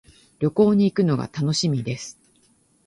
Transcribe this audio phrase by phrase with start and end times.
[0.39, 2.19] 旅行に行くのが楽しみです。